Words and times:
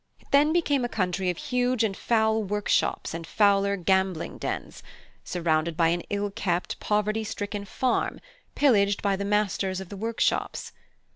It 0.19 0.31
then 0.31 0.51
became 0.51 0.83
a 0.83 0.89
country 0.89 1.29
of 1.29 1.37
huge 1.37 1.83
and 1.83 1.95
foul 1.95 2.41
workshops 2.41 3.13
and 3.13 3.27
fouler 3.27 3.77
gambling 3.77 4.39
dens, 4.39 4.81
surrounded 5.23 5.77
by 5.77 5.89
an 5.89 6.01
ill 6.09 6.31
kept, 6.31 6.79
poverty 6.79 7.23
stricken 7.23 7.65
farm, 7.65 8.19
pillaged 8.55 9.03
by 9.03 9.15
the 9.15 9.25
masters 9.25 9.79
of 9.79 9.89
the 9.89 9.97
workshops. 9.97 10.71